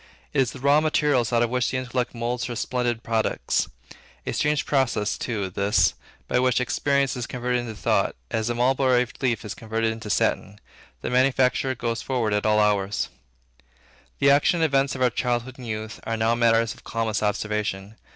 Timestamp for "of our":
14.95-15.11